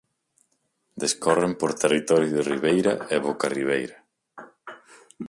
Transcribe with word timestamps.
Descorren 1.03 1.53
por 1.59 1.71
territorio 1.83 2.31
de 2.35 2.41
ribeira 2.51 2.93
e 3.13 3.15
bocarribeira. 3.25 3.97